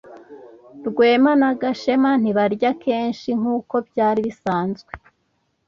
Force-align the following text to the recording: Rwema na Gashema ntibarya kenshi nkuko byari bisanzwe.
Rwema 0.87 1.31
na 1.41 1.49
Gashema 1.61 2.11
ntibarya 2.21 2.71
kenshi 2.83 3.29
nkuko 3.39 3.75
byari 3.87 4.19
bisanzwe. 4.27 4.91